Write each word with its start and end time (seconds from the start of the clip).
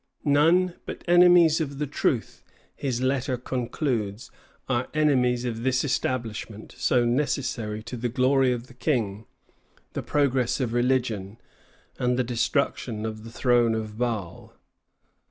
"None 0.25 0.77
but 0.87 1.03
enemies 1.07 1.61
of 1.61 1.77
the 1.77 1.85
truth," 1.85 2.43
his 2.75 3.01
letter 3.03 3.37
concludes, 3.37 4.31
"are 4.67 4.87
enemies 4.95 5.45
of 5.45 5.61
this 5.61 5.83
establishment, 5.83 6.73
so 6.75 7.05
necessary 7.05 7.83
to 7.83 7.95
the 7.95 8.09
glory 8.09 8.51
of 8.51 8.65
the 8.65 8.73
King, 8.73 9.27
the 9.93 10.01
progress 10.01 10.59
of 10.59 10.73
religion, 10.73 11.37
and 11.99 12.17
the 12.17 12.23
destruction 12.23 13.05
of 13.05 13.23
the 13.23 13.31
throne 13.31 13.75
of 13.75 13.95
Baal." 13.99 14.55